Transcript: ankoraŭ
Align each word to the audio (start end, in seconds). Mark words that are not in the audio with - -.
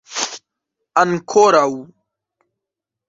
ankoraŭ 1.01 1.67